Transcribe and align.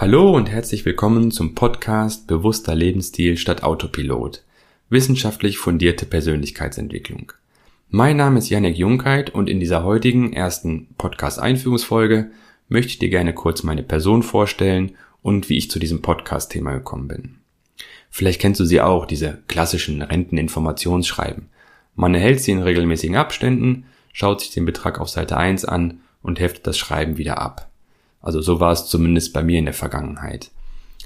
Hallo 0.00 0.30
und 0.30 0.48
herzlich 0.48 0.84
willkommen 0.84 1.32
zum 1.32 1.56
Podcast 1.56 2.28
Bewusster 2.28 2.76
Lebensstil 2.76 3.36
statt 3.36 3.64
Autopilot. 3.64 4.44
Wissenschaftlich 4.90 5.58
fundierte 5.58 6.06
Persönlichkeitsentwicklung. 6.06 7.32
Mein 7.90 8.16
Name 8.16 8.38
ist 8.38 8.48
Janek 8.48 8.78
Jungkeit 8.78 9.30
und 9.30 9.48
in 9.48 9.58
dieser 9.58 9.82
heutigen 9.82 10.32
ersten 10.32 10.86
Podcast-Einführungsfolge 10.98 12.30
möchte 12.68 12.90
ich 12.90 13.00
dir 13.00 13.08
gerne 13.08 13.34
kurz 13.34 13.64
meine 13.64 13.82
Person 13.82 14.22
vorstellen 14.22 14.92
und 15.20 15.48
wie 15.48 15.58
ich 15.58 15.68
zu 15.68 15.80
diesem 15.80 16.00
Podcast-Thema 16.00 16.74
gekommen 16.74 17.08
bin. 17.08 17.34
Vielleicht 18.08 18.40
kennst 18.40 18.60
du 18.60 18.64
sie 18.64 18.80
auch, 18.80 19.04
diese 19.04 19.42
klassischen 19.48 20.02
Renteninformationsschreiben. 20.02 21.48
Man 21.96 22.14
erhält 22.14 22.40
sie 22.40 22.52
in 22.52 22.62
regelmäßigen 22.62 23.16
Abständen, 23.16 23.86
schaut 24.12 24.42
sich 24.42 24.52
den 24.52 24.64
Betrag 24.64 25.00
auf 25.00 25.08
Seite 25.08 25.36
1 25.36 25.64
an 25.64 26.02
und 26.22 26.38
heftet 26.38 26.68
das 26.68 26.78
Schreiben 26.78 27.18
wieder 27.18 27.42
ab. 27.42 27.68
Also 28.20 28.40
so 28.40 28.60
war 28.60 28.72
es 28.72 28.86
zumindest 28.86 29.32
bei 29.32 29.42
mir 29.42 29.58
in 29.58 29.64
der 29.64 29.74
Vergangenheit. 29.74 30.50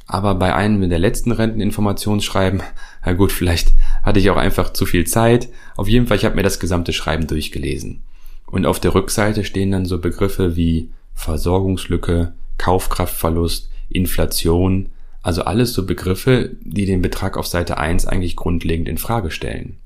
Aber 0.06 0.34
bei 0.34 0.54
einem 0.54 0.88
der 0.88 0.98
letzten 0.98 1.32
Renteninformationsschreiben, 1.32 2.62
na 3.04 3.12
gut, 3.12 3.32
vielleicht 3.32 3.72
hatte 4.02 4.18
ich 4.18 4.30
auch 4.30 4.36
einfach 4.36 4.72
zu 4.72 4.86
viel 4.86 5.06
Zeit. 5.06 5.48
Auf 5.76 5.88
jeden 5.88 6.06
Fall, 6.06 6.16
ich 6.16 6.24
habe 6.24 6.36
mir 6.36 6.42
das 6.42 6.60
gesamte 6.60 6.92
Schreiben 6.92 7.26
durchgelesen. 7.26 8.02
Und 8.46 8.66
auf 8.66 8.80
der 8.80 8.94
Rückseite 8.94 9.44
stehen 9.44 9.70
dann 9.70 9.86
so 9.86 9.98
Begriffe 9.98 10.56
wie 10.56 10.90
Versorgungslücke, 11.14 12.34
Kaufkraftverlust, 12.58 13.70
Inflation, 13.88 14.90
also 15.22 15.42
alles 15.42 15.72
so 15.72 15.86
Begriffe, 15.86 16.50
die 16.60 16.84
den 16.84 17.00
Betrag 17.00 17.36
auf 17.36 17.46
Seite 17.46 17.78
1 17.78 18.06
eigentlich 18.06 18.36
grundlegend 18.36 18.88
in 18.88 18.98
Frage 18.98 19.30
stellen. 19.30 19.78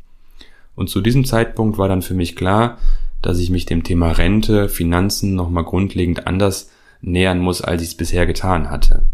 Und 0.75 0.89
zu 0.91 1.01
diesem 1.01 1.25
Zeitpunkt 1.25 1.79
war 1.79 1.89
dann 1.89 2.03
für 2.03 2.15
mich 2.15 2.37
klar, 2.37 2.79
dass 3.23 3.39
ich 3.39 3.51
mich 3.51 3.67
dem 3.67 3.83
Thema 3.83 4.13
Rente, 4.13 4.69
Finanzen 4.69 5.35
nochmal 5.35 5.65
grundlegend 5.65 6.27
anders 6.27 6.71
nähern 7.01 7.39
muss, 7.39 7.63
als 7.63 7.83
ich 7.83 7.89
es 7.89 7.97
bisher 7.97 8.27
getan 8.27 8.71
hatte. 8.71 9.07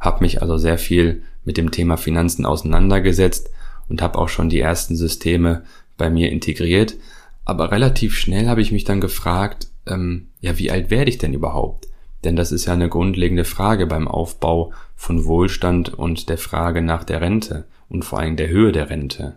Hab 0.00 0.20
mich 0.20 0.42
also 0.42 0.58
sehr 0.58 0.78
viel 0.78 1.22
mit 1.44 1.56
dem 1.56 1.70
Thema 1.70 1.96
Finanzen 1.96 2.46
auseinandergesetzt 2.46 3.50
und 3.88 4.02
habe 4.02 4.18
auch 4.18 4.28
schon 4.28 4.48
die 4.48 4.60
ersten 4.60 4.96
Systeme 4.96 5.64
bei 5.96 6.10
mir 6.10 6.30
integriert. 6.30 6.96
Aber 7.44 7.72
relativ 7.72 8.16
schnell 8.16 8.48
habe 8.48 8.62
ich 8.62 8.72
mich 8.72 8.84
dann 8.84 9.00
gefragt, 9.00 9.68
ähm, 9.86 10.28
ja, 10.40 10.58
wie 10.58 10.70
alt 10.70 10.90
werde 10.90 11.10
ich 11.10 11.18
denn 11.18 11.34
überhaupt? 11.34 11.88
Denn 12.24 12.36
das 12.36 12.52
ist 12.52 12.66
ja 12.66 12.72
eine 12.72 12.88
grundlegende 12.88 13.44
Frage 13.44 13.86
beim 13.86 14.06
Aufbau 14.06 14.72
von 14.94 15.24
Wohlstand 15.24 15.92
und 15.94 16.28
der 16.28 16.38
Frage 16.38 16.80
nach 16.82 17.02
der 17.04 17.20
Rente 17.20 17.64
und 17.88 18.04
vor 18.04 18.20
allem 18.20 18.36
der 18.36 18.48
Höhe 18.48 18.70
der 18.70 18.90
Rente. 18.90 19.36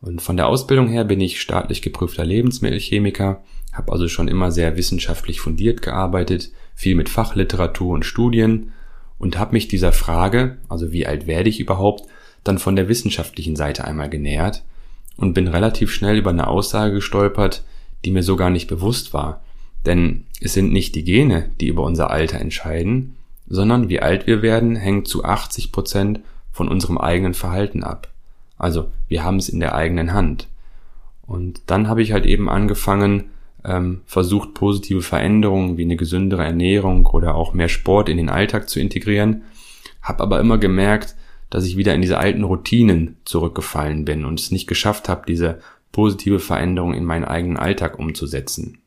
Und 0.00 0.22
von 0.22 0.36
der 0.36 0.46
Ausbildung 0.48 0.88
her 0.88 1.04
bin 1.04 1.20
ich 1.20 1.40
staatlich 1.40 1.82
geprüfter 1.82 2.24
Lebensmittelchemiker, 2.24 3.42
habe 3.72 3.92
also 3.92 4.08
schon 4.08 4.28
immer 4.28 4.50
sehr 4.50 4.76
wissenschaftlich 4.76 5.40
fundiert 5.40 5.82
gearbeitet, 5.82 6.50
viel 6.74 6.94
mit 6.94 7.08
Fachliteratur 7.08 7.94
und 7.94 8.04
Studien 8.04 8.72
und 9.18 9.38
habe 9.38 9.52
mich 9.52 9.68
dieser 9.68 9.92
Frage, 9.92 10.58
also 10.68 10.92
wie 10.92 11.06
alt 11.06 11.26
werde 11.26 11.48
ich 11.48 11.60
überhaupt, 11.60 12.04
dann 12.44 12.58
von 12.58 12.76
der 12.76 12.88
wissenschaftlichen 12.88 13.56
Seite 13.56 13.84
einmal 13.84 14.08
genähert 14.08 14.64
und 15.16 15.34
bin 15.34 15.48
relativ 15.48 15.92
schnell 15.92 16.18
über 16.18 16.30
eine 16.30 16.46
Aussage 16.46 16.94
gestolpert, 16.94 17.64
die 18.04 18.10
mir 18.10 18.22
so 18.22 18.36
gar 18.36 18.50
nicht 18.50 18.68
bewusst 18.68 19.14
war. 19.14 19.42
Denn 19.84 20.24
es 20.40 20.52
sind 20.52 20.72
nicht 20.72 20.94
die 20.94 21.04
Gene, 21.04 21.50
die 21.60 21.68
über 21.68 21.82
unser 21.82 22.10
Alter 22.10 22.38
entscheiden, 22.38 23.16
sondern 23.48 23.88
wie 23.88 24.00
alt 24.00 24.26
wir 24.26 24.42
werden, 24.42 24.76
hängt 24.76 25.08
zu 25.08 25.24
80 25.24 25.72
Prozent 25.72 26.20
von 26.52 26.68
unserem 26.68 26.98
eigenen 26.98 27.34
Verhalten 27.34 27.82
ab. 27.82 28.12
Also 28.58 28.90
wir 29.08 29.24
haben 29.24 29.36
es 29.36 29.48
in 29.48 29.60
der 29.60 29.74
eigenen 29.74 30.12
Hand. 30.12 30.48
Und 31.26 31.60
dann 31.66 31.88
habe 31.88 32.02
ich 32.02 32.12
halt 32.12 32.26
eben 32.26 32.48
angefangen, 32.48 33.24
ähm, 33.64 34.02
versucht, 34.06 34.54
positive 34.54 35.02
Veränderungen 35.02 35.76
wie 35.76 35.84
eine 35.84 35.96
gesündere 35.96 36.44
Ernährung 36.44 37.06
oder 37.06 37.34
auch 37.34 37.52
mehr 37.52 37.68
Sport 37.68 38.08
in 38.08 38.16
den 38.16 38.28
Alltag 38.28 38.68
zu 38.68 38.78
integrieren, 38.78 39.42
habe 40.02 40.22
aber 40.22 40.40
immer 40.40 40.58
gemerkt, 40.58 41.16
dass 41.50 41.64
ich 41.64 41.76
wieder 41.76 41.94
in 41.94 42.02
diese 42.02 42.18
alten 42.18 42.44
Routinen 42.44 43.16
zurückgefallen 43.24 44.04
bin 44.04 44.24
und 44.24 44.40
es 44.40 44.50
nicht 44.50 44.66
geschafft 44.66 45.08
habe, 45.08 45.24
diese 45.26 45.60
positive 45.92 46.38
Veränderung 46.38 46.94
in 46.94 47.04
meinen 47.04 47.24
eigenen 47.24 47.56
Alltag 47.56 47.98
umzusetzen. 47.98 48.78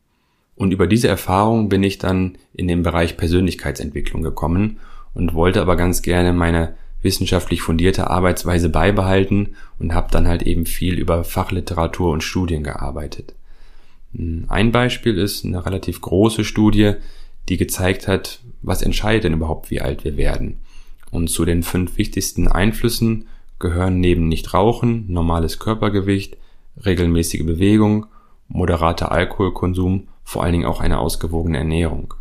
Und 0.55 0.71
über 0.71 0.87
diese 0.87 1.07
Erfahrung 1.07 1.69
bin 1.69 1.83
ich 1.83 1.97
dann 1.97 2.37
in 2.53 2.67
den 2.67 2.83
Bereich 2.83 3.17
Persönlichkeitsentwicklung 3.17 4.21
gekommen 4.21 4.79
und 5.13 5.33
wollte 5.33 5.61
aber 5.61 5.75
ganz 5.75 6.01
gerne 6.01 6.33
meine 6.33 6.75
wissenschaftlich 7.01 7.61
fundierte 7.61 8.09
Arbeitsweise 8.09 8.69
beibehalten 8.69 9.55
und 9.77 9.93
habe 9.93 10.11
dann 10.11 10.27
halt 10.27 10.43
eben 10.43 10.65
viel 10.65 10.97
über 10.97 11.23
Fachliteratur 11.23 12.11
und 12.11 12.23
Studien 12.23 12.63
gearbeitet. 12.63 13.33
Ein 14.47 14.71
Beispiel 14.71 15.17
ist 15.17 15.45
eine 15.45 15.65
relativ 15.65 16.01
große 16.01 16.43
Studie, 16.43 16.93
die 17.47 17.57
gezeigt 17.57 18.07
hat, 18.07 18.39
was 18.61 18.81
entscheidet 18.81 19.25
denn 19.25 19.33
überhaupt, 19.33 19.71
wie 19.71 19.81
alt 19.81 20.03
wir 20.03 20.17
werden. 20.17 20.59
Und 21.11 21.29
zu 21.29 21.45
den 21.45 21.63
fünf 21.63 21.97
wichtigsten 21.97 22.47
Einflüssen 22.47 23.27
gehören 23.59 23.99
neben 23.99 24.27
Nichtrauchen, 24.27 25.05
normales 25.11 25.59
Körpergewicht, 25.59 26.37
regelmäßige 26.85 27.45
Bewegung, 27.45 28.05
moderater 28.47 29.11
Alkoholkonsum, 29.11 30.07
vor 30.23 30.43
allen 30.43 30.53
Dingen 30.53 30.65
auch 30.65 30.79
eine 30.79 30.99
ausgewogene 30.99 31.57
Ernährung. 31.57 32.13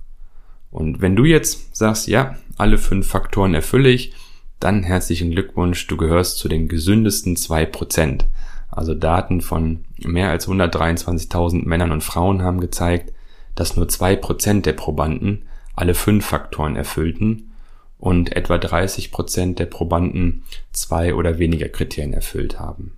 Und 0.71 1.01
wenn 1.01 1.17
du 1.17 1.25
jetzt 1.25 1.75
sagst, 1.77 2.09
ja, 2.09 2.37
alle 2.57 2.79
fünf 2.79 3.07
Faktoren 3.07 3.55
erfülle 3.55 3.89
ich, 3.89 4.13
dann 4.61 4.83
herzlichen 4.83 5.31
Glückwunsch, 5.31 5.87
du 5.87 5.97
gehörst 5.97 6.39
zu 6.39 6.49
den 6.49 6.69
gesündesten 6.69 7.37
zwei 7.37 7.65
Prozent. 7.65 8.27
Also 8.71 8.95
Daten 8.95 9.41
von 9.41 9.85
mehr 9.99 10.31
als 10.31 10.49
123.000 10.49 11.67
Männern 11.67 11.93
und 11.93 12.05
Frauen 12.05 12.43
haben 12.43 12.61
gezeigt, 12.61 13.13
dass 13.55 13.77
nur 13.77 13.89
zwei 13.89 14.17
Prozent 14.17 14.67
der 14.67 14.73
Probanden 14.73 15.43
alle 15.75 15.95
fünf 15.95 16.27
Faktoren 16.27 16.77
erfüllten 16.77 17.53
und 17.99 18.37
etwa 18.37 18.59
30 18.59 19.11
Prozent 19.11 19.59
der 19.59 19.67
Probanden 19.67 20.45
zwei 20.73 21.15
oder 21.15 21.39
weniger 21.39 21.69
Kriterien 21.69 22.13
erfüllt 22.13 22.61
haben. 22.61 22.97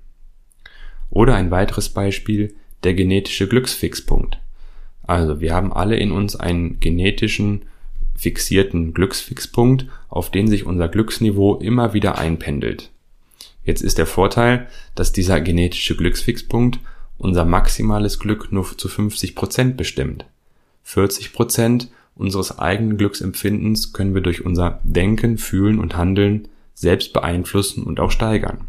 Oder 1.08 1.34
ein 1.34 1.50
weiteres 1.50 1.88
Beispiel, 1.88 2.54
der 2.84 2.94
genetische 2.94 3.48
Glücksfixpunkt. 3.48 4.38
Also 5.02 5.40
wir 5.40 5.54
haben 5.54 5.72
alle 5.72 5.96
in 5.96 6.12
uns 6.12 6.36
einen 6.36 6.80
genetischen 6.80 7.62
fixierten 8.20 8.92
Glücksfixpunkt, 8.92 9.86
auf 10.10 10.30
den 10.30 10.46
sich 10.46 10.66
unser 10.66 10.88
Glücksniveau 10.88 11.56
immer 11.56 11.94
wieder 11.94 12.18
einpendelt. 12.18 12.90
Jetzt 13.64 13.80
ist 13.80 13.96
der 13.96 14.06
Vorteil, 14.06 14.68
dass 14.94 15.12
dieser 15.12 15.40
genetische 15.40 15.96
Glücksfixpunkt 15.96 16.80
unser 17.16 17.46
maximales 17.46 18.18
Glück 18.18 18.52
nur 18.52 18.76
zu 18.76 18.88
50 18.88 19.34
Prozent 19.34 19.76
bestimmt. 19.78 20.26
40 20.82 21.32
Prozent 21.32 21.88
unseres 22.14 22.58
eigenen 22.58 22.98
Glücksempfindens 22.98 23.94
können 23.94 24.14
wir 24.14 24.20
durch 24.20 24.44
unser 24.44 24.80
Denken, 24.84 25.38
Fühlen 25.38 25.78
und 25.78 25.96
Handeln 25.96 26.48
selbst 26.74 27.14
beeinflussen 27.14 27.84
und 27.84 28.00
auch 28.00 28.10
steigern. 28.10 28.66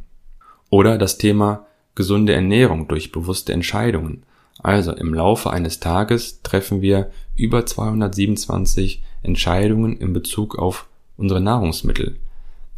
Oder 0.70 0.98
das 0.98 1.18
Thema 1.18 1.66
gesunde 1.94 2.34
Ernährung 2.34 2.88
durch 2.88 3.12
bewusste 3.12 3.52
Entscheidungen. 3.52 4.24
Also 4.60 4.94
im 4.94 5.14
Laufe 5.14 5.52
eines 5.52 5.82
Tages 5.82 6.42
treffen 6.42 6.82
wir 6.82 7.12
über 7.36 7.66
227 7.66 9.04
Entscheidungen 9.24 9.98
in 9.98 10.14
Bezug 10.14 10.58
auf 10.58 10.88
unsere 11.18 11.42
Nahrungsmittel 11.42 12.18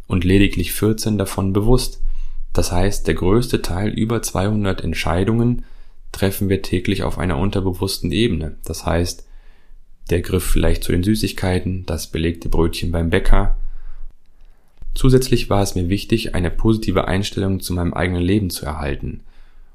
und 0.06 0.24
lediglich 0.24 0.72
14 0.72 1.18
davon 1.18 1.52
bewusst. 1.52 2.02
Das 2.52 2.72
heißt, 2.72 3.06
der 3.06 3.14
größte 3.14 3.62
Teil 3.62 3.90
über 3.90 4.22
200 4.22 4.82
Entscheidungen 4.82 5.64
treffen 6.12 6.48
wir 6.48 6.62
täglich 6.62 7.02
auf 7.02 7.18
einer 7.18 7.38
unterbewussten 7.38 8.12
Ebene. 8.12 8.56
Das 8.64 8.86
heißt, 8.86 9.26
der 10.10 10.20
Griff 10.20 10.44
vielleicht 10.44 10.84
zu 10.84 10.92
den 10.92 11.02
Süßigkeiten, 11.02 11.86
das 11.86 12.08
belegte 12.08 12.48
Brötchen 12.48 12.92
beim 12.92 13.10
Bäcker. 13.10 13.56
Zusätzlich 14.94 15.50
war 15.50 15.62
es 15.62 15.74
mir 15.74 15.88
wichtig, 15.88 16.34
eine 16.34 16.50
positive 16.50 17.08
Einstellung 17.08 17.60
zu 17.60 17.72
meinem 17.72 17.94
eigenen 17.94 18.22
Leben 18.22 18.50
zu 18.50 18.64
erhalten. 18.64 19.22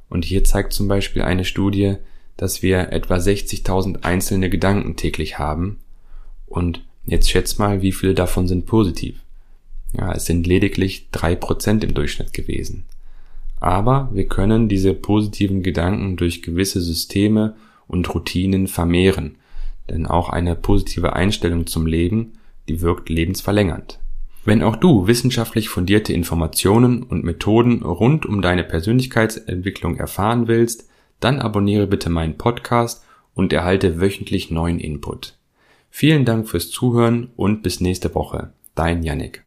Und 0.10 0.24
hier 0.24 0.44
zeigt 0.44 0.72
zum 0.72 0.88
Beispiel 0.88 1.24
eine 1.24 1.46
Studie, 1.46 1.98
dass 2.38 2.62
wir 2.62 2.94
etwa 2.94 3.16
60.000 3.16 4.04
einzelne 4.04 4.50
Gedanken 4.50 4.96
täglich 4.96 5.38
haben. 5.40 5.80
Und 6.50 6.84
jetzt 7.06 7.30
schätzt 7.30 7.60
mal, 7.60 7.82
wie 7.82 7.92
viele 7.92 8.16
davon 8.16 8.48
sind 8.48 8.66
positiv. 8.66 9.22
Ja, 9.94 10.12
es 10.14 10.26
sind 10.26 10.46
lediglich 10.46 11.10
drei 11.12 11.36
Prozent 11.36 11.84
im 11.84 11.94
Durchschnitt 11.94 12.34
gewesen. 12.34 12.86
Aber 13.60 14.10
wir 14.14 14.28
können 14.28 14.70
diese 14.70 14.94
positiven 14.94 15.64
Gedanken 15.64 16.18
durch 16.18 16.42
gewisse 16.42 16.82
Systeme 16.82 17.56
und 17.88 18.14
Routinen 18.14 18.68
vermehren. 18.68 19.36
Denn 19.90 20.06
auch 20.06 20.30
eine 20.30 20.56
positive 20.56 21.14
Einstellung 21.14 21.68
zum 21.68 21.86
Leben, 21.86 22.34
die 22.68 22.82
wirkt 22.82 23.10
lebensverlängernd. 23.10 24.00
Wenn 24.46 24.64
auch 24.64 24.76
du 24.76 25.08
wissenschaftlich 25.08 25.70
fundierte 25.70 26.14
Informationen 26.14 27.04
und 27.04 27.24
Methoden 27.24 27.84
rund 27.84 28.26
um 28.26 28.42
deine 28.42 28.64
Persönlichkeitsentwicklung 28.64 29.98
erfahren 29.98 30.48
willst, 30.48 30.88
dann 31.20 31.40
abonniere 31.40 31.88
bitte 31.88 32.10
meinen 32.10 32.38
Podcast 32.38 33.04
und 33.34 33.52
erhalte 33.52 34.00
wöchentlich 34.00 34.50
neuen 34.50 34.80
Input. 34.80 35.39
Vielen 35.90 36.26
Dank 36.26 36.48
fürs 36.48 36.70
Zuhören 36.70 37.30
und 37.36 37.62
bis 37.62 37.82
nächste 37.82 38.14
Woche. 38.16 38.52
Dein 38.76 39.04
Yannick. 39.04 39.38